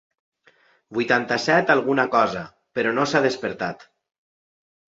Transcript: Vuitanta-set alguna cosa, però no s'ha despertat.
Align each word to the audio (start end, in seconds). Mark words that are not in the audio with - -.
Vuitanta-set 0.97 1.69
alguna 1.75 2.07
cosa, 2.17 2.43
però 2.79 2.97
no 2.99 3.07
s'ha 3.13 3.25
despertat. 3.29 3.89